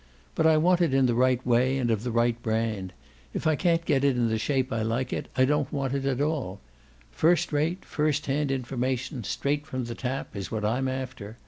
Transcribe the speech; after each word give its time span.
But 0.33 0.47
I 0.47 0.57
want 0.57 0.81
it 0.81 0.95
in 0.95 1.05
the 1.05 1.13
right 1.13 1.45
way 1.45 1.77
and 1.77 1.91
of 1.91 2.01
the 2.03 2.09
right 2.09 2.41
brand. 2.41 2.91
If 3.35 3.45
I 3.45 3.55
can't 3.55 3.85
get 3.85 4.03
it 4.03 4.15
in 4.17 4.29
the 4.29 4.39
shape 4.39 4.73
I 4.73 4.81
like 4.81 5.13
it 5.13 5.27
I 5.37 5.45
don't 5.45 5.71
want 5.71 5.93
it 5.93 6.05
at 6.07 6.19
all; 6.19 6.59
first 7.11 7.53
rate 7.53 7.85
first 7.85 8.25
hand 8.25 8.49
information, 8.51 9.23
straight 9.23 9.67
from 9.67 9.85
the 9.85 9.93
tap, 9.93 10.35
is 10.35 10.49
what 10.49 10.65
I'm 10.65 10.87
after. 10.87 11.37